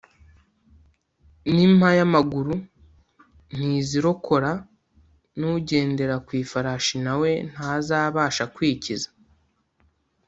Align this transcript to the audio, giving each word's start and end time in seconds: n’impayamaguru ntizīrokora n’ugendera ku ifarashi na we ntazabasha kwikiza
n’impayamaguru 1.53 2.55
ntizīrokora 3.55 4.51
n’ugendera 5.39 6.15
ku 6.25 6.31
ifarashi 6.43 6.95
na 7.05 7.13
we 7.21 7.31
ntazabasha 7.51 8.43
kwikiza 8.55 9.09